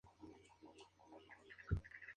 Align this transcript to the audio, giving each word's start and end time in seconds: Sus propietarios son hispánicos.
Sus 0.03 0.13
propietarios 0.17 0.57
son 0.63 0.79
hispánicos. 0.79 1.83